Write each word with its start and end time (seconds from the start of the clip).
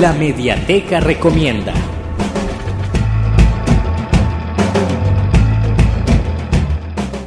La 0.00 0.12
Mediateca 0.12 0.98
Recomienda. 0.98 1.72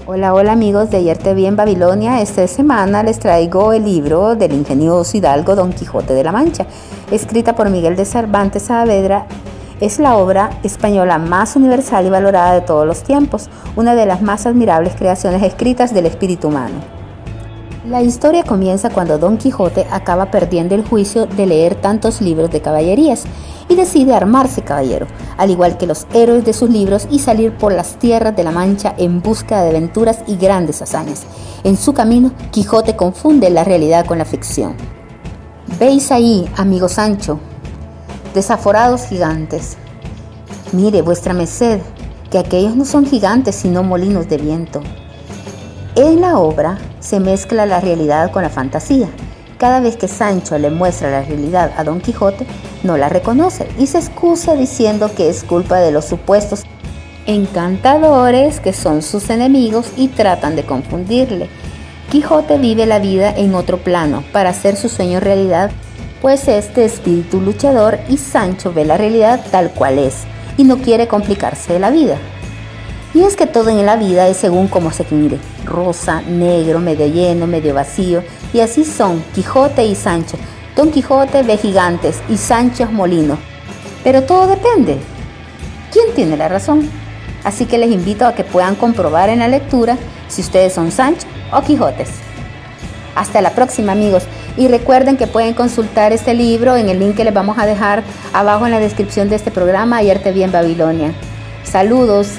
Hola, 0.05 0.33
hola 0.33 0.51
amigos 0.51 0.89
de 0.91 0.97
Ayer 0.97 1.17
Te 1.17 1.33
Vi 1.33 1.45
en 1.45 1.55
Babilonia. 1.55 2.21
Esta 2.21 2.45
semana 2.47 3.03
les 3.03 3.19
traigo 3.19 3.71
el 3.71 3.85
libro 3.85 4.35
del 4.35 4.51
ingenioso 4.51 5.15
hidalgo 5.15 5.55
Don 5.55 5.71
Quijote 5.71 6.13
de 6.13 6.25
la 6.25 6.33
Mancha, 6.33 6.65
escrita 7.09 7.55
por 7.55 7.69
Miguel 7.69 7.95
de 7.95 8.03
Cervantes 8.03 8.63
Saavedra. 8.63 9.27
Es 9.79 9.97
la 9.97 10.17
obra 10.17 10.49
española 10.63 11.19
más 11.19 11.55
universal 11.55 12.05
y 12.05 12.09
valorada 12.09 12.53
de 12.53 12.61
todos 12.61 12.85
los 12.85 13.01
tiempos, 13.01 13.49
una 13.77 13.95
de 13.95 14.05
las 14.05 14.21
más 14.21 14.45
admirables 14.45 14.93
creaciones 14.95 15.41
escritas 15.41 15.93
del 15.93 16.05
espíritu 16.05 16.49
humano. 16.49 16.96
La 17.89 18.01
historia 18.01 18.43
comienza 18.43 18.89
cuando 18.89 19.17
Don 19.17 19.37
Quijote 19.37 19.87
acaba 19.89 20.29
perdiendo 20.29 20.75
el 20.75 20.85
juicio 20.85 21.25
de 21.25 21.45
leer 21.45 21.75
tantos 21.75 22.19
libros 22.19 22.51
de 22.51 22.59
caballerías 22.59 23.23
y 23.69 23.75
decide 23.75 24.13
armarse 24.13 24.61
caballero, 24.61 25.07
al 25.37 25.51
igual 25.51 25.77
que 25.77 25.87
los 25.87 26.05
héroes 26.13 26.43
de 26.43 26.51
sus 26.51 26.69
libros, 26.69 27.07
y 27.09 27.19
salir 27.19 27.55
por 27.55 27.71
las 27.71 27.97
tierras 27.97 28.35
de 28.35 28.43
la 28.43 28.51
Mancha 28.51 28.93
en 28.97 29.21
busca 29.21 29.61
de 29.61 29.69
aventuras 29.69 30.19
y 30.27 30.35
grandes 30.35 30.81
hazañas. 30.81 31.23
En 31.63 31.77
su 31.77 31.93
camino, 31.93 32.33
Quijote 32.51 32.97
confunde 32.97 33.49
la 33.49 33.63
realidad 33.63 34.05
con 34.05 34.17
la 34.17 34.25
ficción. 34.25 34.75
Veis 35.79 36.11
ahí, 36.11 36.45
amigo 36.57 36.89
Sancho, 36.89 37.39
desaforados 38.33 39.05
gigantes. 39.05 39.77
Mire, 40.73 41.01
vuestra 41.03 41.33
merced, 41.33 41.79
que 42.29 42.37
aquellos 42.37 42.75
no 42.75 42.83
son 42.83 43.05
gigantes 43.05 43.55
sino 43.55 43.81
molinos 43.81 44.27
de 44.27 44.37
viento. 44.39 44.81
En 45.97 46.21
la 46.21 46.37
obra 46.37 46.77
se 46.99 47.19
mezcla 47.19 47.65
la 47.65 47.79
realidad 47.79 48.29
con 48.29 48.43
la 48.43 48.51
fantasía. 48.51 49.09
Cada 49.57 49.79
vez 49.79 49.97
que 49.97 50.07
Sancho 50.07 50.55
le 50.59 50.69
muestra 50.69 51.09
la 51.09 51.23
realidad 51.23 51.71
a 51.75 51.83
Don 51.83 52.01
Quijote, 52.01 52.45
no 52.83 52.97
la 52.97 53.09
reconoce 53.09 53.67
y 53.79 53.87
se 53.87 53.97
excusa 53.97 54.53
diciendo 54.53 55.09
que 55.17 55.27
es 55.27 55.43
culpa 55.43 55.79
de 55.79 55.91
los 55.91 56.05
supuestos 56.05 56.65
encantadores 57.25 58.59
que 58.59 58.73
son 58.73 59.01
sus 59.01 59.31
enemigos 59.31 59.87
y 59.97 60.09
tratan 60.09 60.55
de 60.55 60.67
confundirle. 60.67 61.49
Quijote 62.11 62.59
vive 62.59 62.85
la 62.85 62.99
vida 62.99 63.33
en 63.35 63.55
otro 63.55 63.79
plano 63.79 64.23
para 64.31 64.51
hacer 64.51 64.75
su 64.75 64.89
sueño 64.89 65.19
realidad, 65.19 65.71
pues 66.21 66.47
este 66.47 66.85
espíritu 66.85 67.41
luchador 67.41 67.97
y 68.07 68.17
Sancho 68.17 68.71
ve 68.71 68.85
la 68.85 68.97
realidad 68.97 69.43
tal 69.49 69.71
cual 69.71 69.97
es 69.97 70.25
y 70.57 70.63
no 70.63 70.77
quiere 70.77 71.07
complicarse 71.07 71.79
la 71.79 71.89
vida. 71.89 72.19
Y 73.17 73.23
es 73.23 73.35
que 73.35 73.47
todo 73.47 73.71
en 73.71 73.83
la 73.83 73.95
vida 73.95 74.27
es 74.27 74.37
según 74.37 74.67
cómo 74.67 74.91
se 74.91 75.03
mire, 75.09 75.39
rosa, 75.65 76.21
negro, 76.21 76.79
medio 76.79 77.07
lleno, 77.07 77.47
medio 77.47 77.73
vacío, 77.73 78.21
y 78.53 78.59
así 78.59 78.85
son 78.85 79.23
Quijote 79.33 79.83
y 79.83 79.95
Sancho. 79.95 80.37
Don 80.75 80.91
Quijote 80.91 81.41
ve 81.41 81.57
gigantes 81.57 82.21
y 82.29 82.37
Sancho 82.37 82.83
es 82.83 82.91
molino. 82.91 83.39
Pero 84.03 84.21
todo 84.21 84.45
depende. 84.45 84.99
¿Quién 85.91 86.13
tiene 86.13 86.37
la 86.37 86.47
razón? 86.47 86.87
Así 87.43 87.65
que 87.65 87.79
les 87.79 87.89
invito 87.89 88.27
a 88.27 88.35
que 88.35 88.43
puedan 88.43 88.75
comprobar 88.75 89.29
en 89.29 89.39
la 89.39 89.47
lectura 89.47 89.97
si 90.27 90.41
ustedes 90.41 90.73
son 90.73 90.91
Sancho 90.91 91.25
o 91.51 91.63
Quijotes. 91.63 92.09
Hasta 93.15 93.41
la 93.41 93.55
próxima 93.55 93.93
amigos 93.93 94.25
y 94.57 94.67
recuerden 94.67 95.17
que 95.17 95.25
pueden 95.25 95.55
consultar 95.55 96.13
este 96.13 96.35
libro 96.35 96.75
en 96.75 96.87
el 96.87 96.99
link 96.99 97.15
que 97.15 97.23
les 97.23 97.33
vamos 97.33 97.57
a 97.57 97.65
dejar 97.65 98.03
abajo 98.31 98.67
en 98.67 98.73
la 98.73 98.79
descripción 98.79 99.27
de 99.27 99.37
este 99.37 99.49
programa 99.49 99.97
Ayer 99.97 100.21
te 100.21 100.31
vi 100.31 100.43
en 100.43 100.51
Babilonia. 100.51 101.15
Saludos. 101.63 102.37